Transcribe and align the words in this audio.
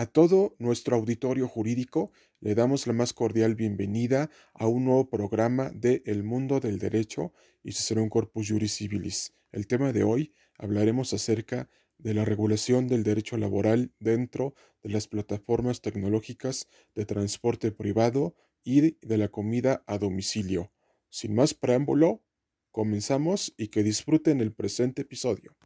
A 0.00 0.06
todo 0.06 0.56
nuestro 0.58 0.96
auditorio 0.96 1.46
jurídico 1.46 2.10
le 2.40 2.54
damos 2.54 2.86
la 2.86 2.94
más 2.94 3.12
cordial 3.12 3.54
bienvenida 3.54 4.30
a 4.54 4.66
un 4.66 4.86
nuevo 4.86 5.10
programa 5.10 5.68
de 5.74 6.02
El 6.06 6.22
Mundo 6.22 6.58
del 6.58 6.78
Derecho 6.78 7.34
y 7.62 7.74
un 7.98 8.08
Corpus 8.08 8.48
Juris 8.48 8.76
Civilis. 8.76 9.34
El 9.52 9.66
tema 9.66 9.92
de 9.92 10.02
hoy 10.02 10.32
hablaremos 10.56 11.12
acerca 11.12 11.68
de 11.98 12.14
la 12.14 12.24
regulación 12.24 12.88
del 12.88 13.02
derecho 13.02 13.36
laboral 13.36 13.92
dentro 14.00 14.54
de 14.82 14.88
las 14.88 15.06
plataformas 15.06 15.82
tecnológicas 15.82 16.66
de 16.94 17.04
transporte 17.04 17.70
privado 17.70 18.34
y 18.64 18.96
de 19.06 19.18
la 19.18 19.28
comida 19.28 19.84
a 19.86 19.98
domicilio. 19.98 20.72
Sin 21.10 21.34
más 21.34 21.52
preámbulo, 21.52 22.22
comenzamos 22.70 23.52
y 23.58 23.68
que 23.68 23.82
disfruten 23.82 24.40
el 24.40 24.54
presente 24.54 25.02
episodio. 25.02 25.58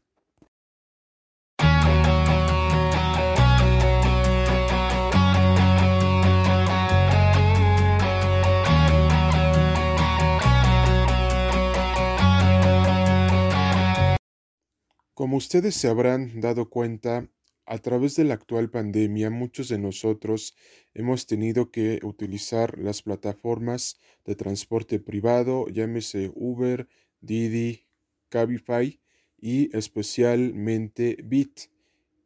Como 15.25 15.39
ustedes 15.39 15.75
se 15.75 15.89
habrán 15.89 16.43
dado 16.43 16.69
cuenta, 16.69 17.31
a 17.65 17.79
través 17.79 18.15
de 18.15 18.25
la 18.25 18.35
actual 18.35 18.69
pandemia 18.69 19.31
muchos 19.31 19.71
de 19.71 19.79
nosotros 19.79 20.55
hemos 20.93 21.27
tenido 21.27 21.71
que 21.71 21.99
utilizar 22.03 22.79
las 22.79 23.01
plataformas 23.01 23.99
de 24.27 24.35
transporte 24.35 25.01
privado, 25.01 25.67
llámese 25.69 26.31
Uber, 26.35 26.89
Didi, 27.23 27.87
Cabify 28.29 29.01
y 29.41 29.75
especialmente 29.75 31.17
Bit. 31.25 31.71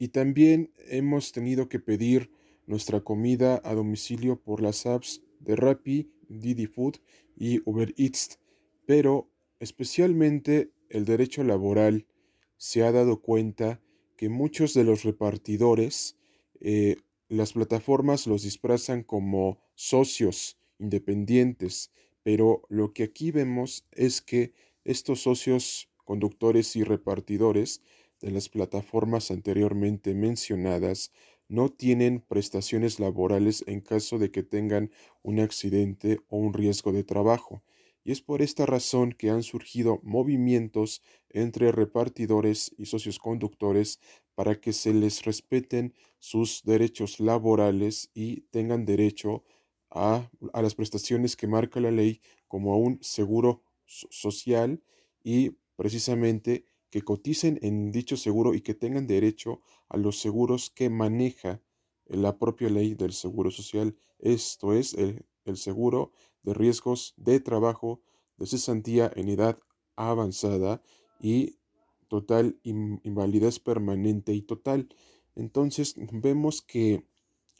Y 0.00 0.08
también 0.08 0.72
hemos 0.88 1.30
tenido 1.30 1.68
que 1.68 1.78
pedir 1.78 2.32
nuestra 2.66 3.02
comida 3.02 3.62
a 3.62 3.74
domicilio 3.74 4.42
por 4.42 4.60
las 4.60 4.86
apps 4.86 5.22
de 5.38 5.54
Rappi, 5.54 6.10
Didi 6.28 6.66
Food 6.66 6.96
y 7.36 7.60
Uber 7.64 7.94
Eats. 7.96 8.40
Pero 8.86 9.30
especialmente 9.60 10.72
el 10.88 11.04
derecho 11.04 11.44
laboral 11.44 12.04
se 12.58 12.82
ha 12.82 12.92
dado 12.92 13.22
cuenta 13.22 13.80
que 14.16 14.28
muchos 14.28 14.74
de 14.74 14.84
los 14.84 15.04
repartidores, 15.04 16.16
eh, 16.60 16.96
las 17.28 17.52
plataformas 17.52 18.26
los 18.26 18.42
disfrazan 18.42 19.02
como 19.02 19.60
socios 19.74 20.58
independientes, 20.78 21.92
pero 22.22 22.62
lo 22.68 22.92
que 22.92 23.04
aquí 23.04 23.30
vemos 23.30 23.86
es 23.92 24.20
que 24.20 24.52
estos 24.84 25.22
socios 25.22 25.88
conductores 26.04 26.74
y 26.76 26.82
repartidores 26.82 27.82
de 28.20 28.32
las 28.32 28.48
plataformas 28.48 29.30
anteriormente 29.30 30.14
mencionadas 30.14 31.12
no 31.48 31.70
tienen 31.70 32.20
prestaciones 32.20 32.98
laborales 32.98 33.64
en 33.66 33.80
caso 33.80 34.18
de 34.18 34.30
que 34.30 34.42
tengan 34.42 34.90
un 35.22 35.40
accidente 35.40 36.20
o 36.28 36.38
un 36.38 36.52
riesgo 36.52 36.92
de 36.92 37.04
trabajo 37.04 37.62
y 38.08 38.12
es 38.12 38.22
por 38.22 38.40
esta 38.40 38.64
razón 38.64 39.12
que 39.12 39.28
han 39.28 39.42
surgido 39.42 40.00
movimientos 40.02 41.02
entre 41.28 41.72
repartidores 41.72 42.74
y 42.78 42.86
socios 42.86 43.18
conductores 43.18 44.00
para 44.34 44.58
que 44.62 44.72
se 44.72 44.94
les 44.94 45.26
respeten 45.26 45.92
sus 46.18 46.62
derechos 46.64 47.20
laborales 47.20 48.10
y 48.14 48.44
tengan 48.50 48.86
derecho 48.86 49.44
a, 49.90 50.30
las 50.54 50.74
prestaciones 50.74 51.36
que 51.36 51.48
marca 51.48 51.80
la 51.80 51.90
ley 51.90 52.22
como 52.46 52.72
a 52.72 52.78
un 52.78 52.98
seguro 53.02 53.62
social 53.84 54.82
y 55.22 55.50
precisamente 55.76 56.64
que 56.88 57.02
coticen 57.02 57.58
en 57.60 57.92
dicho 57.92 58.16
seguro 58.16 58.54
y 58.54 58.62
que 58.62 58.72
tengan 58.72 59.06
derecho 59.06 59.60
a 59.90 59.98
los 59.98 60.18
seguros 60.18 60.70
que 60.70 60.88
maneja 60.88 61.60
la 62.06 62.38
propia 62.38 62.70
ley 62.70 62.94
del 62.94 63.12
seguro 63.12 63.50
social. 63.50 63.98
Esto 64.18 64.72
es 64.72 64.94
el, 64.94 65.26
el 65.44 65.58
seguro 65.58 66.12
de 66.42 66.54
riesgos 66.54 67.14
de 67.16 67.40
trabajo, 67.40 68.00
de 68.36 68.46
cesantía 68.46 69.10
en 69.14 69.28
edad 69.28 69.58
avanzada 69.96 70.82
y 71.20 71.58
total 72.08 72.58
invalidez 72.62 73.58
permanente 73.58 74.32
y 74.32 74.42
total. 74.42 74.88
Entonces 75.34 75.94
vemos 75.96 76.62
que 76.62 77.04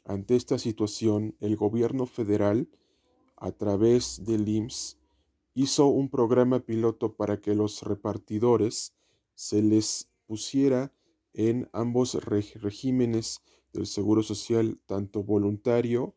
ante 0.05 0.35
esta 0.35 0.57
situación 0.57 1.35
el 1.39 1.55
gobierno 1.55 2.05
federal 2.05 2.69
a 3.37 3.51
través 3.51 4.23
del 4.25 4.47
IMSS 4.47 4.97
hizo 5.53 5.87
un 5.87 6.09
programa 6.09 6.59
piloto 6.61 7.15
para 7.15 7.39
que 7.41 7.55
los 7.55 7.83
repartidores 7.83 8.93
se 9.35 9.61
les 9.61 10.09
pusiera 10.25 10.93
en 11.33 11.69
ambos 11.73 12.15
regímenes 12.15 13.41
del 13.73 13.85
Seguro 13.85 14.23
Social, 14.23 14.79
tanto 14.85 15.23
voluntario 15.23 16.15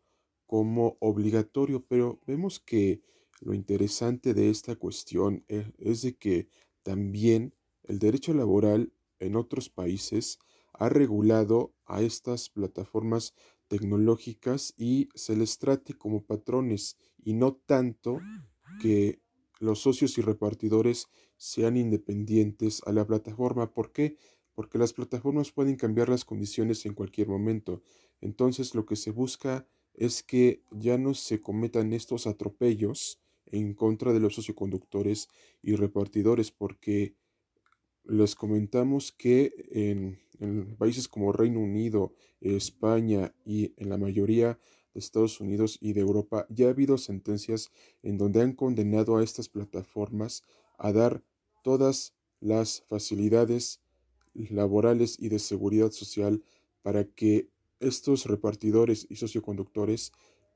como 0.52 0.98
obligatorio, 1.00 1.82
pero 1.88 2.20
vemos 2.26 2.60
que 2.60 3.00
lo 3.40 3.54
interesante 3.54 4.34
de 4.34 4.50
esta 4.50 4.76
cuestión 4.76 5.46
e, 5.48 5.72
es, 5.78 6.02
de 6.02 6.14
que 6.18 6.46
también 6.82 7.54
el 7.84 7.98
derecho 7.98 8.34
laboral 8.34 8.92
en 9.18 9.36
otros 9.36 9.70
países 9.70 10.38
ha 10.74 10.90
regulado 10.90 11.72
a 11.86 12.02
estas 12.02 12.50
plataformas 12.50 13.32
tecnológicas 13.66 14.74
y 14.76 15.08
se 15.14 15.36
les 15.36 15.56
trate 15.56 15.94
como 15.94 16.22
patrones 16.26 16.98
y 17.16 17.32
no 17.32 17.54
tanto 17.54 18.20
que 18.82 19.22
los 19.58 19.78
socios 19.78 20.19
y 20.19 20.20
repartidores 20.20 21.08
sean 21.38 21.78
independientes 21.78 22.82
a 22.84 22.92
la 22.92 23.06
plataforma. 23.06 23.72
¿Por 23.72 23.90
qué? 23.90 24.19
Porque 24.52 24.76
las 24.76 24.92
plataformas 24.92 25.50
pueden 25.50 25.76
cambiar 25.76 26.10
las 26.10 26.26
condiciones 26.26 26.84
en 26.84 26.92
cualquier 26.92 27.28
momento. 27.28 27.80
Entonces 28.20 28.74
lo 28.74 28.84
que 28.84 28.96
se 28.96 29.12
busca 29.12 29.56
es 29.56 29.81
que 30.26 30.62
ya 30.70 30.98
no 30.98 31.14
se 31.14 31.41
cometan 31.41 31.92
estos 31.92 32.26
atropellos 32.26 33.20
en 33.47 33.75
contra 33.75 34.12
de 34.12 34.20
los 34.20 34.34
socioconductores 34.34 35.28
y 35.62 35.76
repartidores, 35.76 36.50
porque 36.50 37.14
les 38.04 38.34
comentamos 38.34 39.12
que 39.12 39.52
en, 39.70 40.76
países 40.76 41.06
como 41.06 41.32
Reino 41.32 41.60
Unido, 41.60 42.14
España 42.41 43.32
y 43.44 43.75
en 43.76 43.91
la 43.91 43.98
mayoría 43.98 44.58
de 44.92 45.00
Estados 45.00 45.41
Unidos 45.41 45.78
y 45.81 45.92
de 45.92 46.00
Europa 46.00 46.47
ya 46.48 46.66
ha 46.66 46.70
habido 46.70 46.98
sentencias 46.98 47.70
en 48.02 48.19
donde 48.19 48.42
han 48.42 48.52
condenado 48.52 49.16
a 49.16 49.22
estas 49.22 49.48
plataformas 49.48 50.42
a 50.78 50.92
dar 50.92 51.22
todas 51.62 52.14
las 52.41 52.82
facilidades 52.88 53.81
laborales 54.34 55.16
y 55.20 55.28
de 55.28 55.38
seguridad 55.38 55.92
social 55.92 56.42
para 56.82 57.04
que 57.04 57.51
estos 57.82 58.26
repartidores 58.26 59.06
y 59.10 59.16
socioconductores 59.16 60.12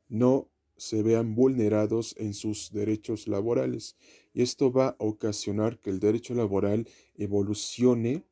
no 0.08 0.48
se 0.76 1.02
vean 1.02 1.34
vulnerados 1.34 2.14
en 2.18 2.34
sus 2.34 2.70
derechos 2.72 3.28
laborales 3.28 3.96
y 4.34 4.42
esto 4.42 4.70
va 4.70 4.88
a 4.88 4.96
ocasionar 4.98 5.78
que 5.78 5.90
el 5.90 6.00
derecho 6.00 6.34
laboral 6.34 6.88
evolucione 7.14 8.24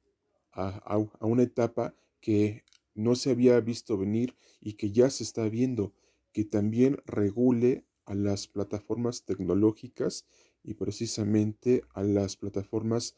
a, 0.52 0.98
una 1.20 1.42
etapa 1.42 1.94
que 2.20 2.62
no 2.94 3.16
se 3.16 3.30
había 3.30 3.58
visto 3.60 3.96
venir 3.96 4.36
y 4.60 4.74
que 4.74 4.92
ya 4.92 5.10
se 5.10 5.24
está 5.24 5.48
viendo, 5.48 5.92
que 6.32 6.44
también 6.44 6.98
regule 7.06 7.84
a 8.04 8.14
las 8.14 8.46
plataformas 8.46 9.24
tecnológicas 9.24 10.26
y 10.62 10.74
precisamente 10.74 11.82
a 11.92 12.02
las 12.02 12.36
plataformas 12.36 13.16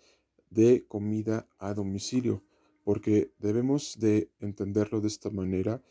de 0.49 0.87
comida 0.87 1.49
a 1.59 1.75
domicilio 1.75 2.43
porque 2.87 3.33
debemos 3.41 3.99
de 3.99 4.31
entenderlo 4.39 5.01
de 5.01 5.09
esta 5.09 5.29
manera. 5.29 5.83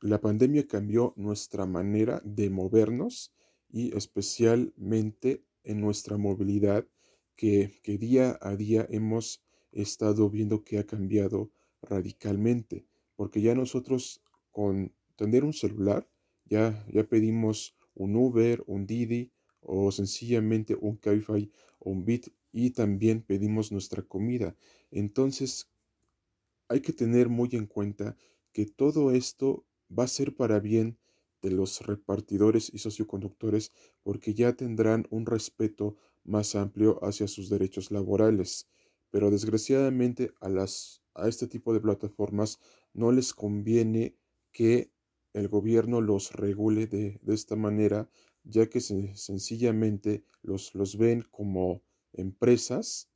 La 0.00 0.20
pandemia 0.20 0.68
cambió 0.68 1.14
nuestra 1.16 1.66
manera 1.66 2.22
de 2.24 2.48
movernos 2.48 3.34
y 3.68 3.92
especialmente 3.96 5.42
en 5.64 5.80
nuestra 5.80 6.18
movilidad 6.18 6.86
que, 7.34 7.80
que 7.82 7.98
día 7.98 8.38
a 8.40 8.54
día 8.54 8.86
hemos 8.88 9.42
estado 9.72 10.30
viendo 10.30 10.62
que 10.62 10.78
ha 10.78 10.86
cambiado 10.86 11.50
radicalmente, 11.82 12.86
porque 13.16 13.42
ya 13.42 13.56
nosotros 13.56 14.22
con 14.52 14.94
tener 15.16 15.42
un 15.42 15.52
celular 15.52 16.08
ya, 16.44 16.86
ya 16.86 17.02
pedimos 17.02 17.74
un 17.94 18.14
Uber, 18.14 18.62
un 18.68 18.86
Didi 18.86 19.32
o 19.60 19.90
sencillamente 19.90 20.76
un 20.80 20.98
Cabify 20.98 21.50
o 21.80 21.90
un 21.90 22.04
Bit 22.04 22.28
y 22.52 22.70
también 22.70 23.22
pedimos 23.22 23.72
nuestra 23.72 24.02
comida. 24.02 24.54
Entonces, 24.92 25.71
hay 26.72 26.80
que 26.80 26.94
tener 26.94 27.28
muy 27.28 27.50
en 27.52 27.66
cuenta 27.66 28.16
que 28.52 28.64
todo 28.64 29.10
esto 29.10 29.66
va 29.96 30.04
a 30.04 30.08
ser 30.08 30.34
para 30.34 30.58
bien 30.58 30.98
de 31.42 31.50
los 31.50 31.82
repartidores 31.82 32.72
y 32.72 32.78
socioconductores 32.78 33.72
porque 34.02 34.32
ya 34.32 34.54
tendrán 34.54 35.06
un 35.10 35.26
respeto 35.26 35.96
más 36.24 36.54
amplio 36.54 36.98
hacia 37.04 37.28
sus 37.28 37.50
derechos 37.50 37.90
laborales. 37.90 38.70
Pero 39.10 39.30
desgraciadamente 39.30 40.32
a, 40.40 40.48
las, 40.48 41.02
a 41.14 41.28
este 41.28 41.46
tipo 41.46 41.74
de 41.74 41.80
plataformas 41.80 42.58
no 42.94 43.12
les 43.12 43.34
conviene 43.34 44.16
que 44.50 44.90
el 45.34 45.48
gobierno 45.48 46.00
los 46.00 46.32
regule 46.32 46.86
de, 46.86 47.20
esta 47.26 47.56
manera, 47.56 48.08
ya 48.44 48.66
que 48.70 48.80
sencillamente 48.80 50.24
los, 50.42 50.74
los 50.74 50.96
ven 50.96 51.26
como 51.30 51.82
empresas, 52.14 53.10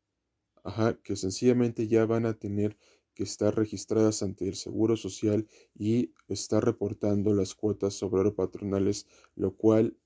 que 1.03 1.17
sencillamente 1.17 1.88
ya 1.88 2.06
van 2.06 2.26
a 2.26 2.35
tener 2.35 2.76
que 3.16 3.22
está 3.22 3.50
registradas 3.50 4.22
ante 4.22 4.46
el 4.46 4.54
Seguro 4.54 4.94
Social 4.96 5.48
y 5.74 6.12
está 6.28 6.60
reportando 6.60 7.32
las 7.32 7.54
cuotas 7.54 8.02
obrero-patronales, 8.02 9.06
lo 9.34 9.56
cual 9.56 9.96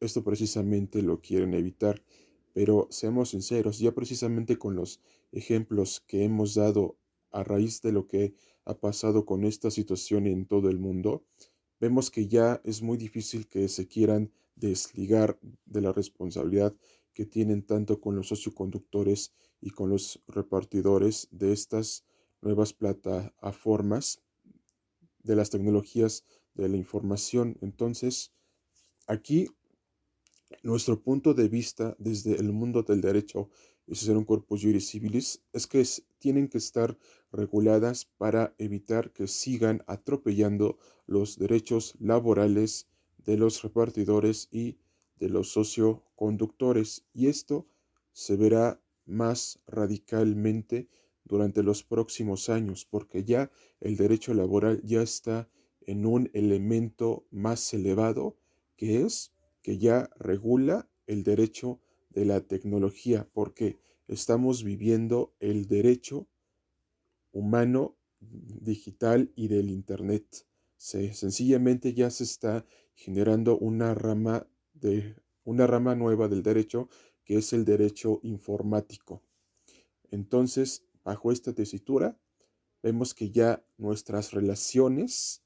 esto 0.00 0.24
precisamente 0.24 1.02
lo 1.02 1.20
quieren 1.20 1.52
evitar. 1.52 2.02
Pero 2.54 2.88
seamos 2.90 3.28
sinceros, 3.28 3.78
ya 3.78 3.92
precisamente 3.92 4.56
con 4.56 4.74
los 4.74 5.02
ejemplos 5.30 6.02
que 6.06 6.24
hemos 6.24 6.54
dado 6.54 6.96
a 7.30 7.44
raíz 7.44 7.82
de 7.82 7.92
lo 7.92 8.06
que 8.06 8.32
ha 8.64 8.78
pasado 8.78 9.26
con 9.26 9.44
esta 9.44 9.70
situación 9.70 10.26
en 10.26 10.46
todo 10.46 10.70
el 10.70 10.78
mundo, 10.78 11.24
vemos 11.78 12.10
que 12.10 12.28
ya 12.28 12.62
es 12.64 12.80
muy 12.80 12.96
difícil 12.96 13.46
que 13.46 13.68
se 13.68 13.86
quieran 13.86 14.32
desligar 14.56 15.38
de 15.66 15.82
la 15.82 15.92
responsabilidad 15.92 16.74
que 17.12 17.26
tienen 17.26 17.62
tanto 17.62 18.00
con 18.00 18.16
los 18.16 18.28
socioconductores 18.28 19.34
y 19.60 19.70
con 19.70 19.90
los 19.90 20.22
repartidores 20.28 21.28
de 21.30 21.52
estas 21.52 22.04
nuevas 22.40 22.72
plataformas 22.72 24.20
de 25.22 25.36
las 25.36 25.50
tecnologías 25.50 26.24
de 26.54 26.68
la 26.68 26.76
información. 26.76 27.56
Entonces, 27.60 28.32
aquí 29.06 29.48
nuestro 30.62 31.02
punto 31.02 31.34
de 31.34 31.48
vista 31.48 31.94
desde 31.98 32.36
el 32.36 32.52
mundo 32.52 32.82
del 32.82 33.00
derecho 33.00 33.50
y 33.86 33.94
ser 33.94 34.16
un 34.16 34.24
corpus 34.24 34.62
juris 34.62 34.90
civilis 34.90 35.42
es 35.52 35.66
que 35.66 35.84
tienen 36.18 36.48
que 36.48 36.58
estar 36.58 36.98
reguladas 37.32 38.04
para 38.04 38.54
evitar 38.58 39.12
que 39.12 39.26
sigan 39.26 39.82
atropellando 39.86 40.78
los 41.06 41.38
derechos 41.38 41.94
laborales 41.98 42.86
de 43.18 43.36
los 43.36 43.62
repartidores 43.62 44.48
y 44.50 44.78
de 45.16 45.28
los 45.28 45.50
socioconductores 45.50 47.04
y 47.12 47.28
esto 47.28 47.66
se 48.12 48.36
verá 48.36 48.80
más 49.06 49.60
radicalmente 49.66 50.88
durante 51.28 51.62
los 51.62 51.82
próximos 51.82 52.48
años 52.48 52.86
porque 52.88 53.24
ya 53.24 53.50
el 53.80 53.96
derecho 53.96 54.34
laboral 54.34 54.80
ya 54.82 55.02
está 55.02 55.48
en 55.82 56.06
un 56.06 56.30
elemento 56.32 57.26
más 57.30 57.72
elevado 57.72 58.36
que 58.76 59.02
es 59.02 59.32
que 59.62 59.78
ya 59.78 60.10
regula 60.18 60.88
el 61.06 61.24
derecho 61.24 61.80
de 62.10 62.24
la 62.24 62.40
tecnología 62.40 63.28
porque 63.32 63.78
estamos 64.06 64.64
viviendo 64.64 65.34
el 65.40 65.66
derecho 65.66 66.26
humano 67.32 67.96
digital 68.20 69.30
y 69.36 69.48
del 69.48 69.70
Internet. 69.70 70.46
Se, 70.76 71.12
sencillamente 71.14 71.94
ya 71.94 72.10
se 72.10 72.24
está 72.24 72.64
generando 72.94 73.58
una 73.58 73.94
rama 73.94 74.46
de 74.74 75.16
una 75.44 75.66
rama 75.66 75.94
nueva 75.94 76.28
del 76.28 76.42
derecho 76.42 76.88
que 77.24 77.38
es 77.38 77.52
el 77.52 77.64
derecho 77.64 78.20
informático. 78.22 79.22
Entonces, 80.10 80.84
bajo 81.08 81.32
esta 81.32 81.54
tesitura, 81.54 82.18
vemos 82.82 83.14
que 83.14 83.30
ya 83.30 83.64
nuestras 83.78 84.32
relaciones 84.32 85.42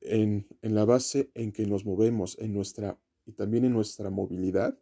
en, 0.00 0.46
en, 0.62 0.74
la 0.74 0.86
base 0.86 1.30
en 1.34 1.52
que 1.52 1.66
nos 1.66 1.84
movemos 1.84 2.38
en 2.38 2.54
nuestra 2.54 2.98
y 3.26 3.32
también 3.32 3.66
en 3.66 3.74
nuestra 3.74 4.08
movilidad 4.08 4.78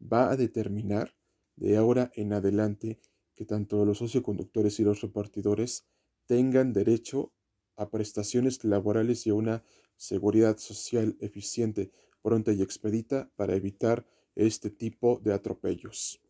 va 0.00 0.32
a 0.32 0.36
determinar 0.36 1.14
de 1.54 1.76
ahora 1.76 2.10
en 2.16 2.32
adelante 2.32 2.98
que 3.36 3.44
tanto 3.44 3.84
los 3.84 3.98
socioconductores 3.98 4.80
y 4.80 4.82
los 4.82 5.00
repartidores 5.00 5.86
tengan 6.26 6.72
derecho 6.72 7.32
a 7.76 7.88
prestaciones 7.88 8.64
laborales 8.64 9.28
y 9.28 9.30
a 9.30 9.34
una 9.34 9.62
seguridad 9.96 10.58
social 10.58 11.16
eficiente, 11.20 11.92
pronta 12.20 12.50
y 12.52 12.62
expedita 12.62 13.30
para 13.36 13.54
evitar 13.54 14.04
este 14.34 14.70
tipo 14.70 15.20
de 15.22 15.32
atropellos. 15.34 16.20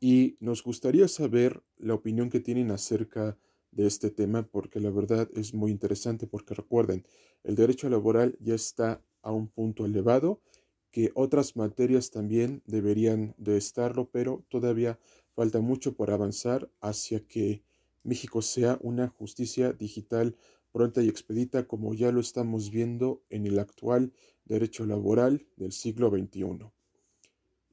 Y 0.00 0.36
nos 0.40 0.62
gustaría 0.62 1.08
saber 1.08 1.62
la 1.78 1.94
opinión 1.94 2.30
que 2.30 2.40
tienen 2.40 2.70
acerca 2.70 3.38
de 3.70 3.86
este 3.86 4.10
tema 4.10 4.46
porque 4.46 4.80
la 4.80 4.90
verdad 4.90 5.28
es 5.34 5.54
muy 5.54 5.70
interesante 5.70 6.26
porque 6.26 6.54
recuerden, 6.54 7.04
el 7.44 7.54
derecho 7.56 7.88
laboral 7.88 8.36
ya 8.40 8.54
está 8.54 9.02
a 9.22 9.32
un 9.32 9.48
punto 9.48 9.84
elevado 9.84 10.40
que 10.90 11.10
otras 11.14 11.56
materias 11.56 12.10
también 12.10 12.62
deberían 12.66 13.34
de 13.36 13.58
estarlo, 13.58 14.08
pero 14.10 14.46
todavía 14.48 14.98
Falta 15.36 15.60
mucho 15.60 15.94
por 15.94 16.10
avanzar 16.10 16.70
hacia 16.80 17.20
que 17.20 17.62
México 18.04 18.40
sea 18.40 18.78
una 18.80 19.08
justicia 19.08 19.74
digital 19.74 20.34
pronta 20.72 21.02
y 21.02 21.10
expedita 21.10 21.66
como 21.66 21.92
ya 21.92 22.10
lo 22.10 22.20
estamos 22.20 22.70
viendo 22.70 23.22
en 23.28 23.44
el 23.46 23.58
actual 23.58 24.14
derecho 24.46 24.86
laboral 24.86 25.46
del 25.56 25.72
siglo 25.72 26.08
XXI. 26.08 26.75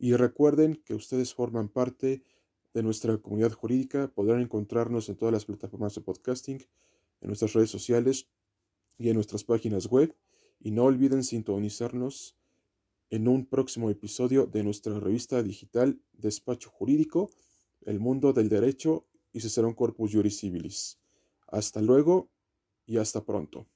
Y 0.04 0.18
recuerden 0.18 0.76
que 0.84 0.96
ustedes 0.96 1.34
forman 1.34 1.70
parte 1.70 2.24
de 2.74 2.84
nuestra 2.84 3.18
comunidad 3.20 3.54
jurídica, 3.54 4.10
podrán 4.14 4.42
encontrarnos 4.42 5.08
en 5.08 5.16
todas 5.16 5.32
las 5.32 5.46
plataformas 5.46 5.96
de 5.96 6.02
podcasting, 6.02 6.58
en 7.22 7.28
nuestras 7.28 7.54
redes 7.54 7.70
sociales 7.70 8.28
y 8.98 9.08
en 9.08 9.16
nuestras 9.16 9.46
páginas 9.46 9.88
web. 9.88 10.14
Y 10.60 10.72
no 10.72 10.84
olviden 10.84 11.24
sintonizarnos 11.24 12.36
en 13.12 13.30
un 13.30 13.46
próximo 13.46 13.90
episodio 13.90 14.46
de 14.46 14.66
nuestra 14.66 15.00
revista 15.00 15.42
digital 15.42 16.02
Despacho 16.12 16.70
Jurídico 16.70 17.30
el 17.86 18.02
mundo 18.02 18.34
del 18.34 18.50
derecho 18.50 19.08
y 19.32 19.40
un 19.62 19.74
Corpus 19.74 20.12
Juris 20.12 20.38
Civilis. 20.38 21.00
Hasta 21.48 21.82
luego 21.82 22.30
y 22.86 22.98
hasta 22.98 23.24
pronto. 23.24 23.68